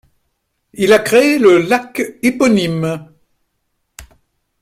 [0.73, 3.11] Il a créé le lac éponyme.